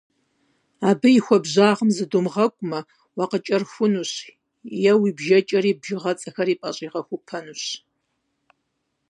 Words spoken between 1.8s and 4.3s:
зыдомыгъэкӏумэ, уакъыкӏэрыхунущ